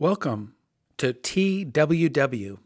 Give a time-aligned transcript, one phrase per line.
[0.00, 0.54] Welcome
[0.98, 2.58] to TWW,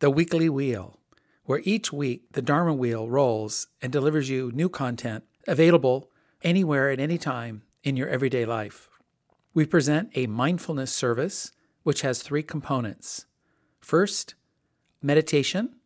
[0.00, 0.98] the weekly wheel,
[1.44, 6.10] where each week the Dharma wheel rolls and delivers you new content available
[6.42, 8.90] anywhere at any time in your everyday life.
[9.54, 11.52] We present a mindfulness service
[11.84, 13.24] which has three components.
[13.80, 14.34] First,
[15.00, 15.76] meditation,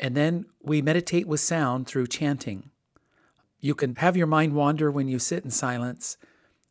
[0.00, 2.70] and then we meditate with sound through chanting.
[3.60, 6.16] You can have your mind wander when you sit in silence,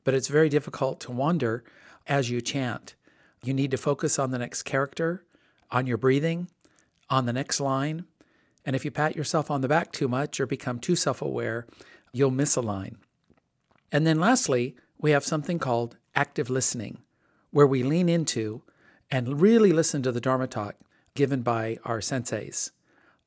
[0.04, 1.64] but it's very difficult to wander
[2.12, 2.96] as you chant.
[3.42, 5.24] You need to focus on the next character,
[5.72, 6.50] on your breathing,
[7.10, 8.04] on the next line.
[8.66, 11.66] And if you pat yourself on the back too much or become too self aware,
[12.12, 12.98] you'll miss a line.
[13.94, 16.98] And then lastly, we have something called active listening,
[17.50, 18.62] where we lean into
[19.10, 20.76] and really listen to the Dharma talk
[21.16, 22.72] given by our senseis.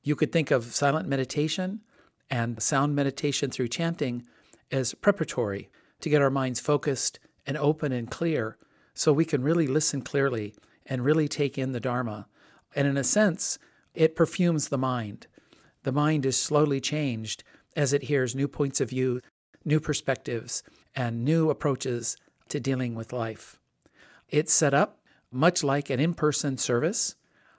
[0.02, 1.80] You could think of silent meditation
[2.28, 4.26] and sound meditation through chanting
[4.70, 5.70] as preparatory
[6.00, 8.58] to get our minds focused and open and clear
[8.94, 10.54] so we can really listen clearly
[10.86, 12.26] and really take in the Dharma.
[12.74, 13.58] And in a sense,
[13.94, 15.26] it perfumes the mind.
[15.82, 17.44] The mind is slowly changed
[17.76, 19.20] as it hears new points of view,
[19.64, 20.62] new perspectives,
[20.94, 22.16] and new approaches
[22.48, 23.58] to dealing with life.
[24.28, 27.16] It's set up much like an in person service.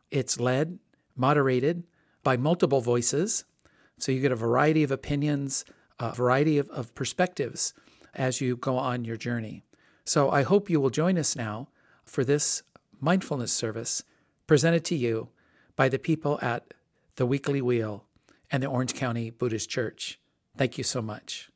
[0.09, 0.80] It's led,
[1.16, 1.83] moderated
[2.23, 3.44] by multiple voices.
[3.99, 5.66] So you get a variety of opinions,
[5.99, 7.73] a variety of, of perspectives
[8.14, 9.64] as you go on your journey.
[10.06, 11.70] So I hope you will join us now
[12.03, 12.64] for this
[13.02, 14.03] mindfulness service
[14.48, 15.30] presented to you
[15.75, 16.73] by the people at
[17.16, 18.06] the Weekly Wheel
[18.52, 20.20] and the Orange County Buddhist Church.
[20.56, 21.50] Thank you so much.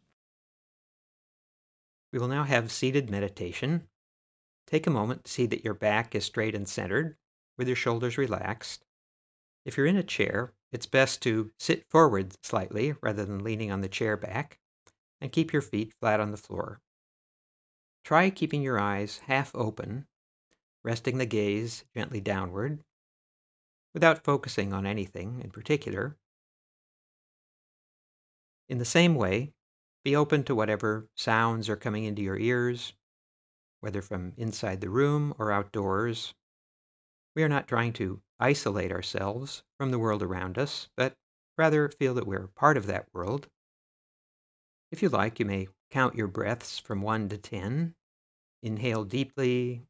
[2.12, 3.88] We will now have seated meditation.
[4.66, 7.16] Take a moment to see that your back is straight and centered,
[7.58, 8.84] with your shoulders relaxed.
[9.66, 13.82] If you're in a chair, it's best to sit forward slightly rather than leaning on
[13.82, 14.60] the chair back,
[15.22, 16.82] and keep your feet flat on the floor.
[18.04, 20.08] Try keeping your eyes half open,
[20.84, 22.84] resting the gaze gently downward,
[23.94, 26.18] without focusing on anything in particular.
[28.68, 29.54] In the same way,
[30.04, 32.94] be open to whatever sounds are coming into your ears,
[33.80, 36.34] whether from inside the room or outdoors.
[37.36, 41.16] We are not trying to isolate ourselves from the world around us, but
[41.58, 43.48] rather feel that we're part of that world.
[44.92, 47.96] If you like, you may count your breaths from 1 to 10.
[48.62, 49.86] Inhale deeply,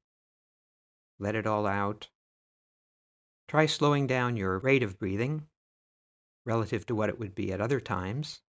[1.19, 2.09] let it all out.
[3.47, 5.47] Try slowing down your rate of breathing
[6.45, 8.41] relative to what it would be at other times.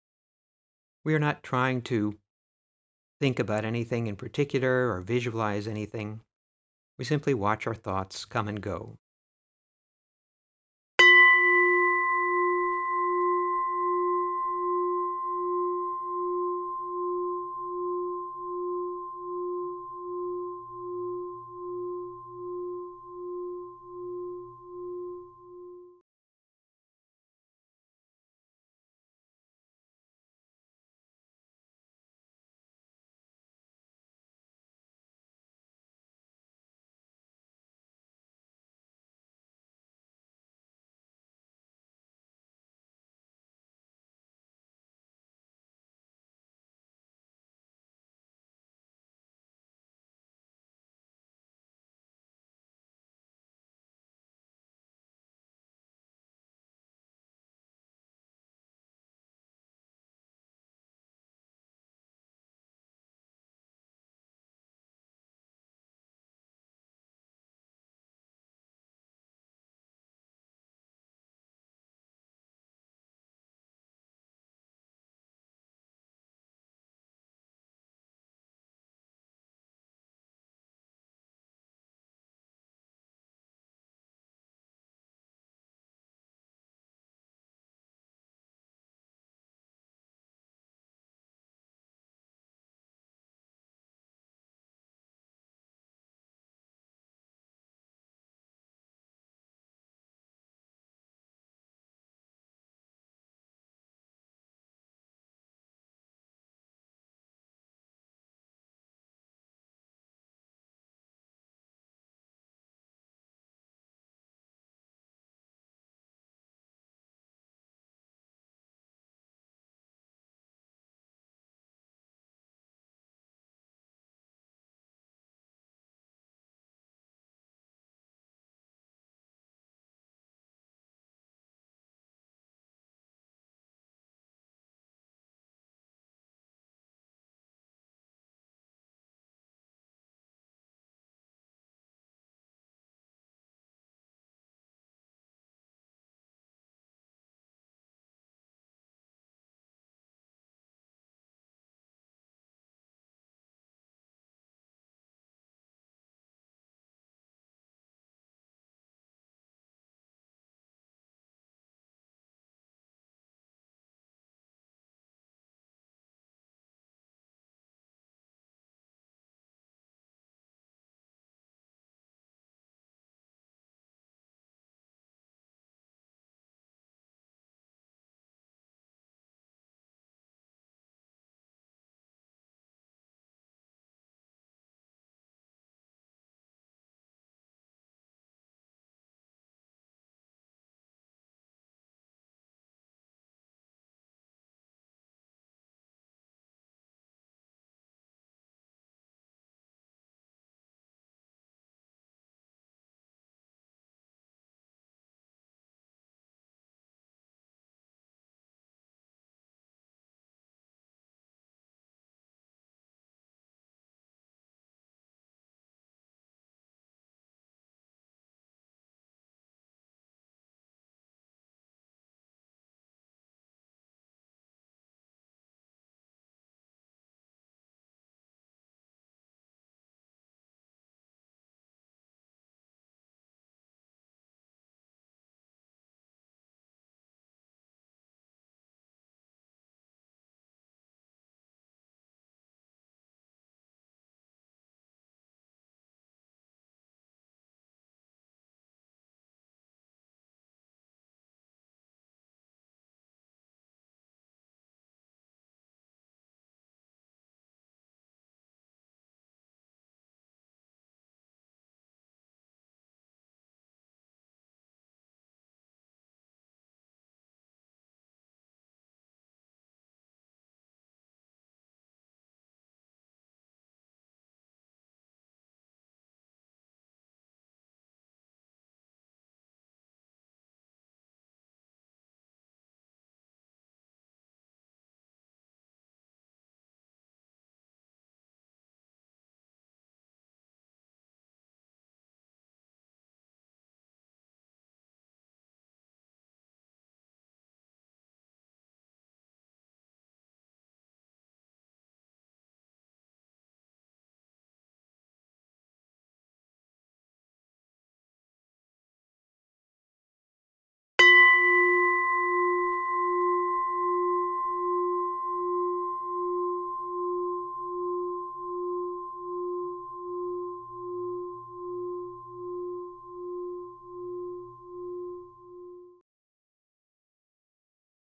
[1.05, 2.19] We are not trying to
[3.21, 6.21] think about anything in particular or visualize anything.
[6.99, 8.99] We simply watch our thoughts come and go.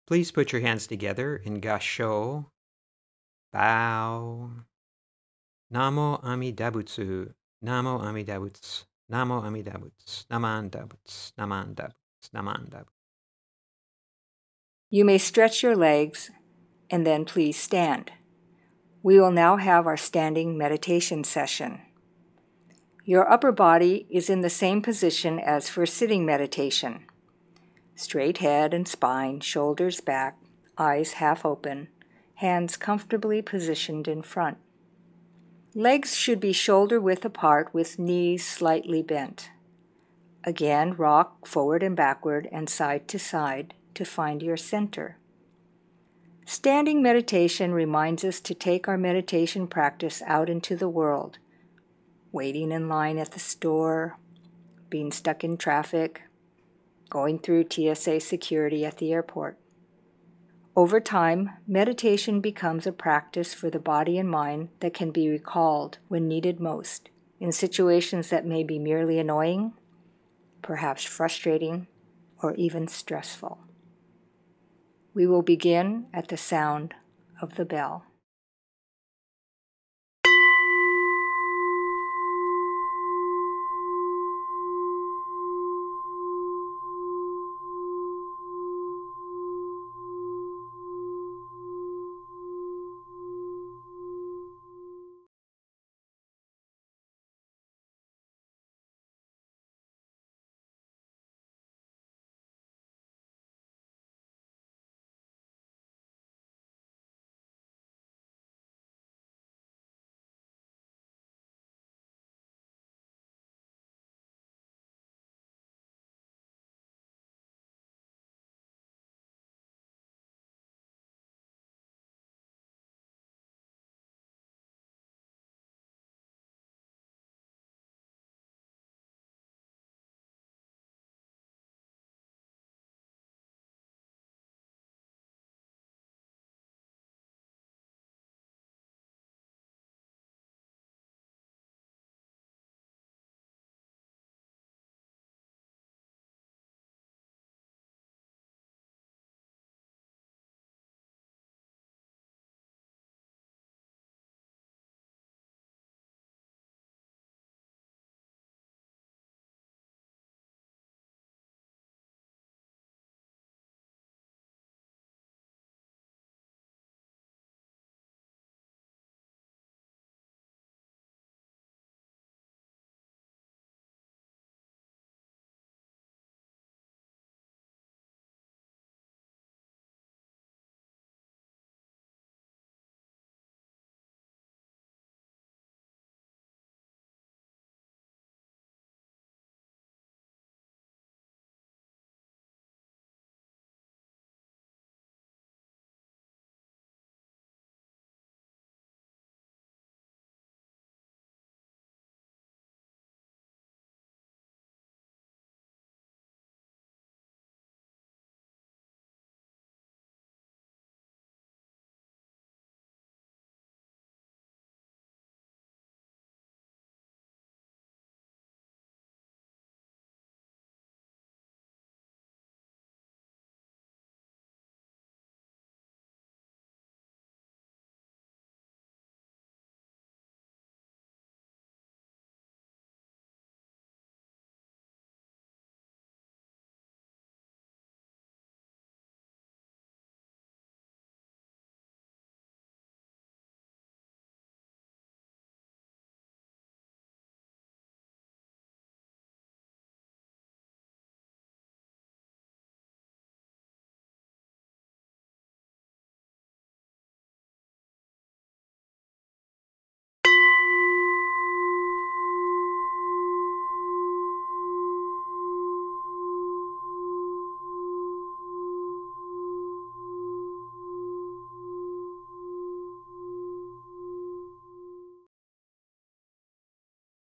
[0.07, 2.45] Please put your hands together in Gasho.
[3.51, 4.51] Bow.
[5.73, 7.33] Namo Amidabutsu.
[7.63, 8.85] Namo Amidabutsu.
[9.11, 10.25] Namo Amidabutsu.
[10.31, 11.33] Naman Dabutsu.
[11.37, 12.31] Naman Dabutsu.
[12.33, 12.91] Naman Dabutsu.
[14.89, 16.31] You may stretch your legs
[16.89, 18.11] and then please stand.
[19.03, 21.81] We will now have our standing meditation session.
[23.03, 27.05] Your upper body is in the same position as for sitting meditation.
[27.97, 30.37] Straight head and spine, shoulders back,
[30.77, 31.87] eyes half open,
[32.35, 34.57] hands comfortably positioned in front.
[35.73, 39.49] Legs should be shoulder width apart with knees slightly bent.
[40.43, 45.17] Again, rock forward and backward and side to side to find your center.
[46.45, 51.39] Standing meditation reminds us to take our meditation practice out into the world,
[52.31, 54.17] waiting in line at the store,
[54.87, 56.21] being stuck in traffic,
[57.09, 59.57] going through TSA security at the airport.
[60.75, 65.97] Over time, meditation becomes a practice for the body and mind that can be recalled
[66.07, 67.09] when needed most,
[67.39, 69.73] in situations that may be merely annoying,
[70.61, 71.87] perhaps frustrating,
[72.43, 73.57] or even stressful.
[75.15, 76.93] We will begin at the sound
[77.41, 78.05] of the bell.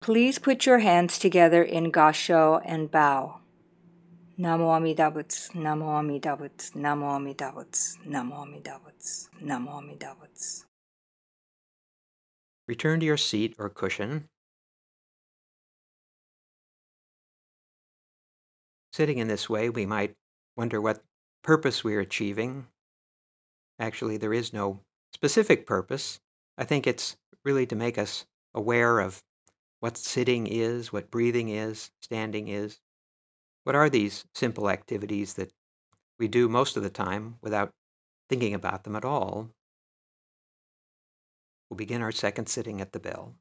[0.02, 3.38] Please put your hands together in gasho and bow.
[4.36, 10.64] Namo Amidabutsu, Namo Amidabutsu, Namo Amidabutsu, Namo Amidabutsu, Namo Amidabutsu.
[12.66, 14.28] Return to your seat or cushion.
[18.92, 20.16] Sitting in this way, we might
[20.56, 21.04] wonder what
[21.44, 22.66] purpose we're achieving.
[23.78, 24.80] Actually, there is no
[25.14, 26.18] specific purpose.
[26.58, 29.22] I think it's really to make us aware of
[29.82, 32.78] what sitting is, what breathing is, standing is.
[33.64, 35.52] What are these simple activities that
[36.20, 37.72] we do most of the time without
[38.28, 39.50] thinking about them at all?
[41.68, 43.34] We'll begin our second sitting at the bell.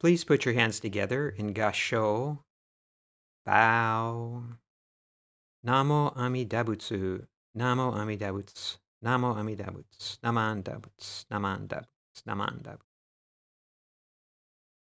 [0.00, 2.38] Please put your hands together in Gassho.
[3.44, 4.44] Bow.
[5.66, 7.26] Namo Amidabutsu.
[7.56, 8.76] Namo Amidabutsu.
[9.04, 10.18] Namo Amidabutsu.
[10.20, 11.24] Naman Butsu.
[11.32, 11.86] Naman Butsu.
[12.28, 12.78] Naman Butsu.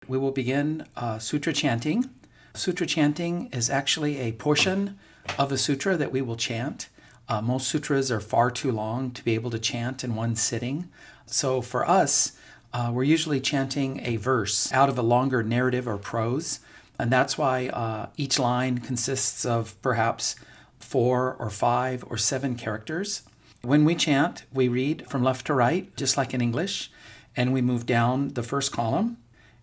[0.06, 2.10] We will begin uh, sutra chanting.
[2.54, 4.98] Sutra chanting is actually a portion
[5.38, 6.88] of a sutra that we will chant.
[7.28, 10.88] Uh, most sutras are far too long to be able to chant in one sitting.
[11.26, 12.32] So for us,
[12.72, 16.60] uh, we're usually chanting a verse out of a longer narrative or prose.
[16.98, 20.36] And that's why uh, each line consists of perhaps
[20.78, 23.22] four or five or seven characters.
[23.62, 26.90] When we chant, we read from left to right, just like in English,
[27.36, 29.18] and we move down the first column,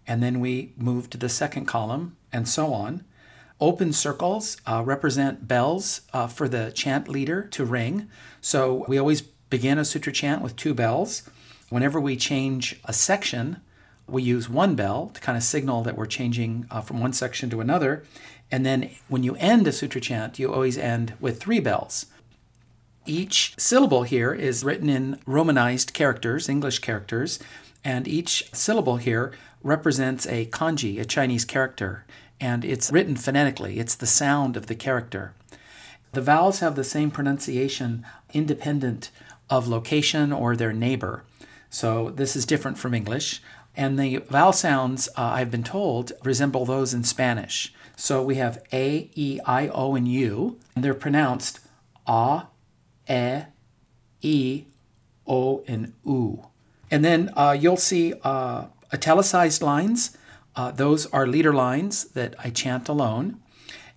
[0.06, 3.04] and then we move to the second column, and so on.
[3.62, 8.10] Open circles uh, represent bells uh, for the chant leader to ring.
[8.42, 11.30] So we always begin a sutra chant with two bells.
[11.74, 13.58] Whenever we change a section,
[14.08, 17.50] we use one bell to kind of signal that we're changing uh, from one section
[17.50, 18.04] to another.
[18.52, 22.06] And then when you end a sutra chant, you always end with three bells.
[23.08, 27.40] Each syllable here is written in Romanized characters, English characters,
[27.84, 29.34] and each syllable here
[29.64, 32.06] represents a kanji, a Chinese character,
[32.40, 33.80] and it's written phonetically.
[33.80, 35.34] It's the sound of the character.
[36.12, 39.10] The vowels have the same pronunciation independent
[39.50, 41.24] of location or their neighbor.
[41.74, 43.42] So this is different from English.
[43.76, 47.74] And the vowel sounds, uh, I've been told, resemble those in Spanish.
[47.96, 51.62] So we have A, E, I, O, and U, and they're pronounced
[52.08, 52.44] A,
[53.10, 53.44] E,
[54.22, 54.66] E,
[55.26, 56.46] O, and U.
[56.92, 60.16] And then uh, you'll see uh, italicized lines.
[60.56, 63.40] Uh, those are leader lines that I chant alone.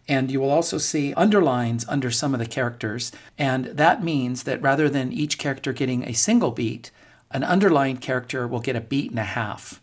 [0.09, 3.12] And you will also see underlines under some of the characters.
[3.37, 6.91] And that means that rather than each character getting a single beat,
[7.31, 9.81] an underlying character will get a beat and a half.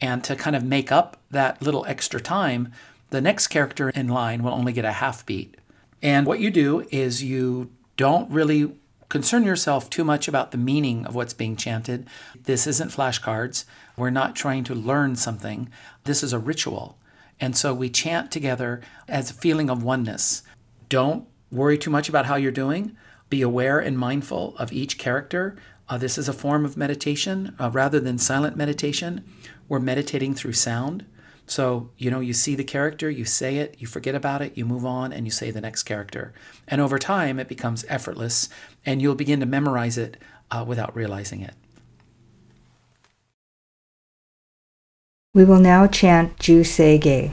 [0.00, 2.72] And to kind of make up that little extra time,
[3.10, 5.56] the next character in line will only get a half beat.
[6.02, 8.72] And what you do is you don't really
[9.08, 12.06] concern yourself too much about the meaning of what's being chanted.
[12.44, 13.64] This isn't flashcards.
[13.96, 15.70] We're not trying to learn something.
[16.04, 16.98] This is a ritual.
[17.40, 20.42] And so we chant together as a feeling of oneness.
[20.88, 22.96] Don't worry too much about how you're doing.
[23.30, 25.56] Be aware and mindful of each character.
[25.88, 29.24] Uh, this is a form of meditation uh, rather than silent meditation.
[29.68, 31.04] We're meditating through sound.
[31.46, 34.64] So, you know, you see the character, you say it, you forget about it, you
[34.64, 36.32] move on, and you say the next character.
[36.66, 38.48] And over time, it becomes effortless,
[38.86, 40.16] and you'll begin to memorize it
[40.50, 41.54] uh, without realizing it.
[45.34, 47.32] We will now chant Jusei-ge.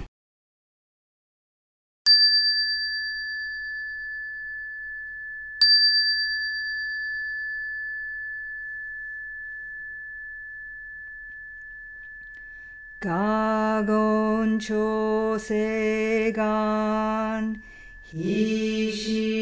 [13.01, 15.47] 가곤 조세간
[18.05, 19.37] 희시무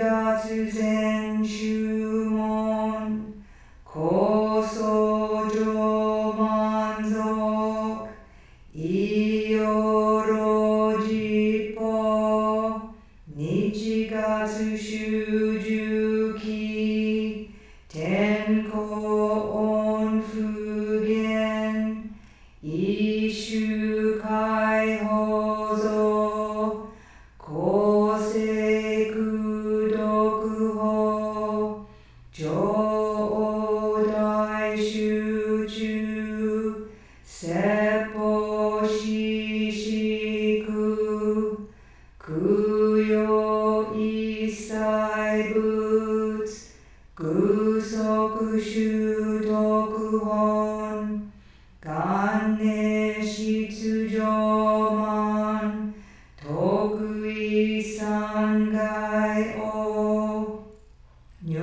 [0.00, 1.89] gods whose ends you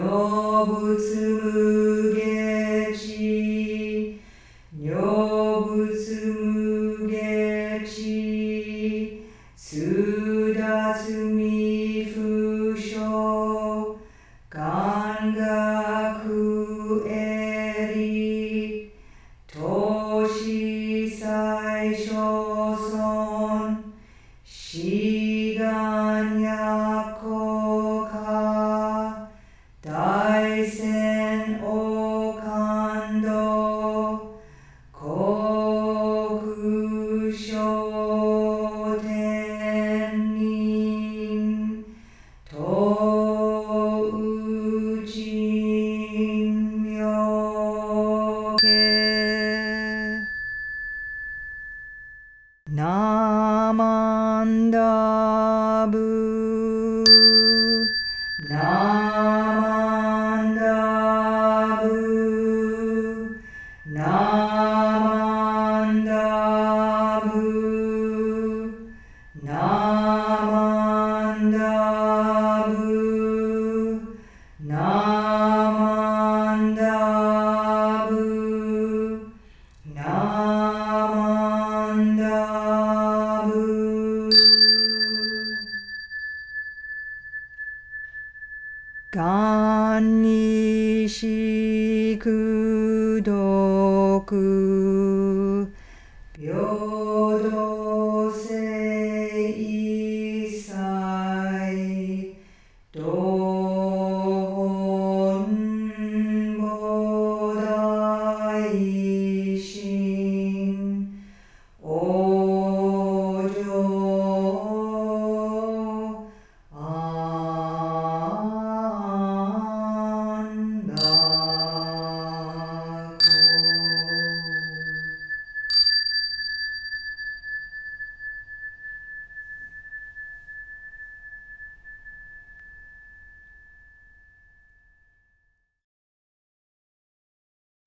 [0.08, 1.77] 여붙음을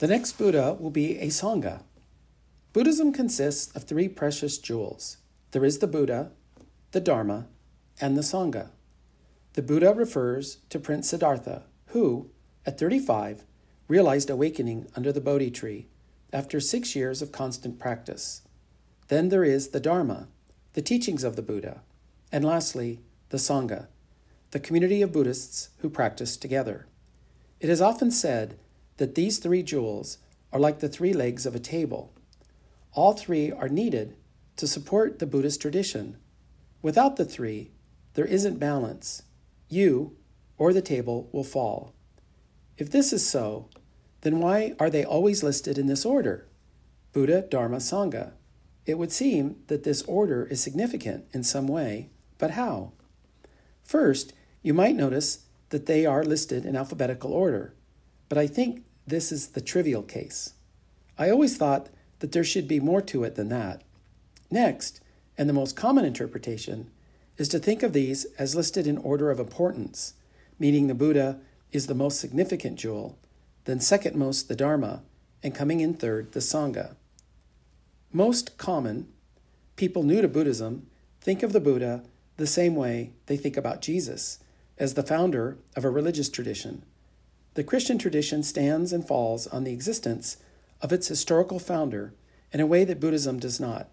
[0.01, 1.83] The next Buddha will be a Sangha.
[2.73, 5.19] Buddhism consists of three precious jewels
[5.51, 6.31] there is the Buddha,
[6.93, 7.49] the Dharma,
[8.01, 8.71] and the Sangha.
[9.53, 12.31] The Buddha refers to Prince Siddhartha, who,
[12.65, 13.45] at 35,
[13.89, 15.87] realized awakening under the Bodhi tree
[16.33, 18.41] after six years of constant practice.
[19.09, 20.29] Then there is the Dharma,
[20.73, 21.83] the teachings of the Buddha,
[22.33, 23.89] and lastly, the Sangha,
[24.53, 26.87] the community of Buddhists who practice together.
[27.61, 28.57] It is often said
[29.01, 30.19] that these three jewels
[30.53, 32.13] are like the three legs of a table.
[32.93, 34.15] All three are needed
[34.57, 36.19] to support the Buddhist tradition.
[36.83, 37.71] Without the three,
[38.13, 39.23] there isn't balance.
[39.71, 40.19] You
[40.59, 41.95] or the table will fall.
[42.77, 43.71] If this is so,
[44.21, 46.47] then why are they always listed in this order?
[47.15, 48.33] Buddha, Dharma, Sangha.
[48.85, 52.93] It would seem that this order is significant in some way, but how?
[53.83, 57.73] First, you might notice that they are listed in alphabetical order,
[58.29, 60.55] but I think this is the trivial case.
[61.19, 61.89] I always thought
[62.21, 63.83] that there should be more to it than that.
[64.51, 65.01] Next,
[65.37, 66.91] and the most common interpretation,
[67.37, 70.15] is to think of these as listed in order of importance,
[70.59, 71.41] meaning the Buddha
[71.73, 73.19] is the most significant jewel,
[73.65, 75.03] then second most the Dharma,
[75.43, 76.97] and coming in third the Sangha.
[78.13, 79.09] Most common,
[79.77, 80.87] people new to Buddhism
[81.21, 82.03] think of the Buddha
[82.37, 84.39] the same way they think about Jesus,
[84.79, 86.83] as the founder of a religious tradition.
[87.61, 90.39] The Christian tradition stands and falls on the existence
[90.81, 92.15] of its historical founder
[92.55, 93.91] in a way that Buddhism does not.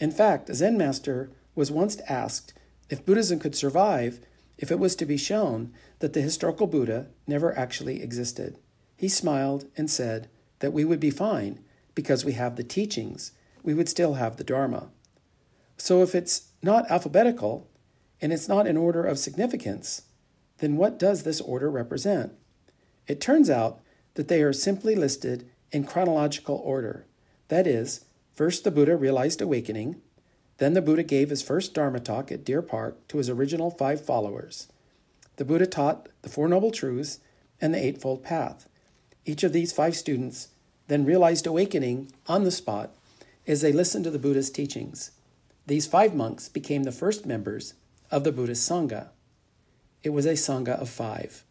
[0.00, 2.52] In fact, a Zen master was once asked
[2.90, 4.18] if Buddhism could survive
[4.58, 8.58] if it was to be shown that the historical Buddha never actually existed.
[8.96, 11.60] He smiled and said that we would be fine
[11.94, 13.30] because we have the teachings,
[13.62, 14.88] we would still have the Dharma.
[15.76, 17.70] So if it's not alphabetical
[18.20, 20.02] and it's not in order of significance,
[20.58, 22.32] then what does this order represent?
[23.06, 23.80] It turns out
[24.14, 27.06] that they are simply listed in chronological order.
[27.48, 30.00] That is, first the Buddha realized awakening,
[30.58, 34.04] then the Buddha gave his first Dharma talk at Deer Park to his original five
[34.04, 34.68] followers.
[35.36, 37.20] The Buddha taught the Four Noble Truths
[37.60, 38.68] and the Eightfold Path.
[39.24, 40.48] Each of these five students
[40.88, 42.94] then realized awakening on the spot
[43.46, 45.10] as they listened to the Buddha's teachings.
[45.66, 47.74] These five monks became the first members
[48.10, 49.08] of the Buddhist Sangha.
[50.02, 51.44] It was a Sangha of five.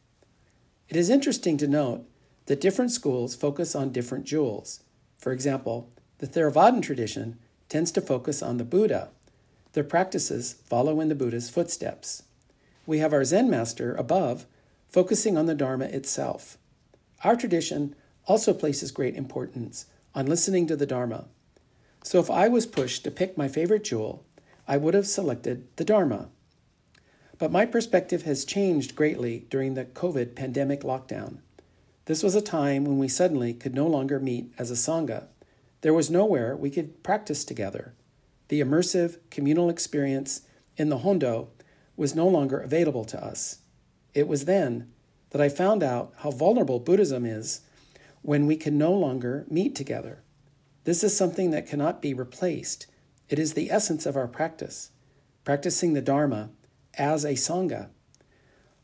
[0.88, 2.06] It is interesting to note
[2.46, 4.82] that different schools focus on different jewels.
[5.18, 9.10] For example, the Theravadan tradition tends to focus on the Buddha.
[9.74, 12.24] Their practices follow in the Buddha's footsteps.
[12.86, 14.46] We have our Zen master above
[14.88, 16.58] focusing on the Dharma itself.
[17.24, 17.96] Our tradition
[18.28, 21.26] also places great importance on listening to the Dharma.
[22.04, 24.24] So if I was pushed to pick my favorite jewel,
[24.68, 26.30] I would have selected the Dharma.
[27.38, 31.40] But my perspective has changed greatly during the COVID pandemic lockdown.
[32.06, 35.28] This was a time when we suddenly could no longer meet as a Sangha.
[35.82, 37.94] There was nowhere we could practice together.
[38.48, 40.42] The immersive communal experience
[40.78, 41.50] in the Hondo
[41.98, 43.60] was no longer available to us.
[44.14, 44.92] It was then
[45.32, 47.62] that I found out how vulnerable Buddhism is
[48.22, 50.22] when we can no longer meet together.
[50.86, 52.88] This is something that cannot be replaced.
[53.30, 54.92] It is the essence of our practice,
[55.44, 56.52] practicing the Dharma
[56.98, 57.90] as a Sangha.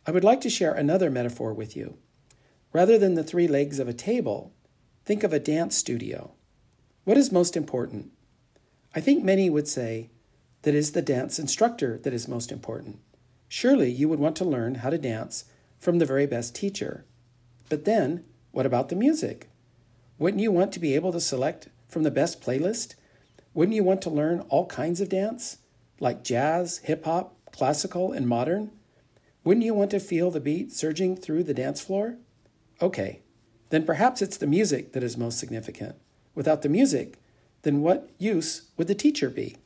[0.05, 1.97] I would like to share another metaphor with you.
[2.73, 4.53] Rather than the three legs of a table,
[5.05, 6.31] think of a dance studio.
[7.03, 8.11] What is most important?
[8.95, 10.09] I think many would say
[10.63, 12.99] that is the dance instructor that is most important.
[13.47, 15.45] Surely you would want to learn how to dance
[15.79, 17.05] from the very best teacher.
[17.69, 19.49] But then, what about the music?
[20.17, 22.95] Wouldn't you want to be able to select from the best playlist?
[23.53, 25.57] Wouldn't you want to learn all kinds of dance,
[25.99, 28.71] like jazz, hip hop, classical, and modern?
[29.43, 32.15] Wouldn't you want to feel the beat surging through the dance floor?
[32.81, 33.19] Okay,
[33.69, 35.95] then perhaps it's the music that is most significant.
[36.33, 37.19] Without the music,
[37.61, 39.57] then what use would the teacher be?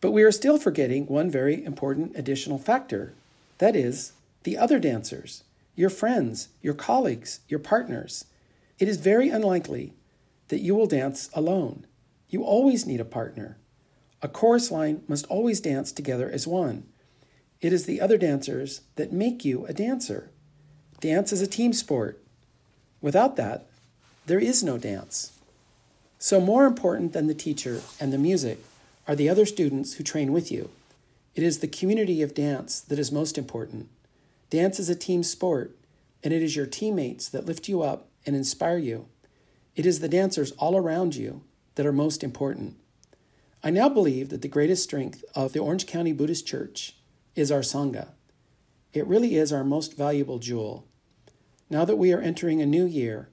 [0.00, 3.12] But we are still forgetting one very important additional factor
[3.58, 4.12] that is,
[4.44, 5.42] the other dancers,
[5.74, 8.24] your friends, your colleagues, your partners.
[8.78, 9.94] It is very unlikely
[10.46, 11.86] that you will dance alone.
[12.30, 13.56] You always need a partner.
[14.26, 16.82] A chorus line must always dance together as one.
[17.60, 20.30] It is the other dancers that make you a dancer.
[20.98, 22.20] Dance is a team sport.
[23.00, 23.66] Without that,
[24.26, 25.38] there is no dance.
[26.18, 28.58] So, more important than the teacher and the music
[29.06, 30.70] are the other students who train with you.
[31.36, 33.88] It is the community of dance that is most important.
[34.50, 35.76] Dance is a team sport,
[36.24, 39.06] and it is your teammates that lift you up and inspire you.
[39.76, 41.42] It is the dancers all around you
[41.76, 42.76] that are most important.
[43.66, 46.94] I now believe that the greatest strength of the Orange County Buddhist Church
[47.34, 48.10] is our Sangha.
[48.92, 50.86] It really is our most valuable jewel.
[51.68, 53.28] Now that we are entering a new year,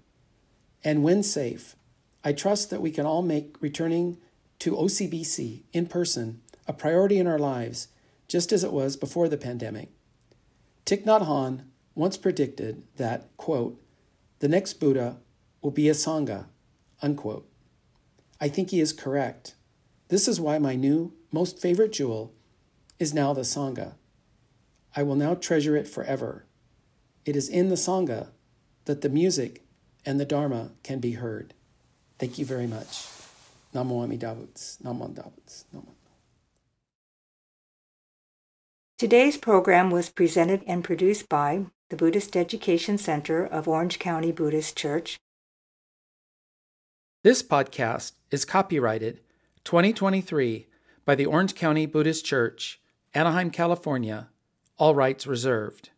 [0.83, 1.75] and when safe,
[2.23, 4.17] I trust that we can all make returning
[4.57, 7.89] to OCBC in person a priority in our lives,
[8.27, 9.89] just as it was before the pandemic.
[10.87, 13.79] Thich Nhat Hanh once predicted that, quote,
[14.39, 15.17] the next Buddha
[15.61, 16.47] will be a Sangha,
[17.03, 17.47] unquote.
[18.41, 19.53] I think he is correct.
[20.13, 22.35] This is why my new, most favorite jewel
[22.99, 23.95] is now the Sangha.
[24.95, 26.45] I will now treasure it forever.
[27.25, 28.27] It is in the Sangha
[28.85, 29.63] that the music
[30.05, 31.55] and the Dharma can be heard.
[32.19, 33.07] Thank you very much.
[33.73, 34.83] Namo Amida Butsu.
[34.83, 35.63] Namo Amida Butsu.
[35.73, 35.95] Namo.
[38.99, 44.77] Today's program was presented and produced by the Buddhist Education Center of Orange County Buddhist
[44.77, 45.17] Church.
[47.23, 49.19] This podcast is copyrighted
[49.63, 50.67] 2023
[51.05, 52.81] by the Orange County Buddhist Church,
[53.13, 54.27] Anaheim, California,
[54.77, 55.89] all rights reserved.